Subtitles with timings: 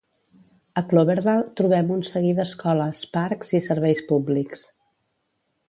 [0.79, 4.65] A Cloverdale trobem un seguir d'escoles, parcs i serveis públics.